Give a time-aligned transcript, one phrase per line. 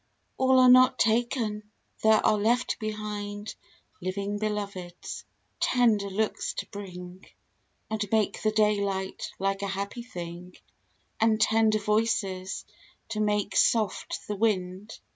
[0.39, 1.69] A LL are not taken!
[2.01, 3.53] there are left behind
[4.01, 5.25] Living Beloveds,
[5.59, 7.27] tender looks to bring,
[7.87, 10.55] And make the daylight still a happy thing,
[11.19, 12.65] And tender voices,
[13.09, 14.97] to make soft the wind.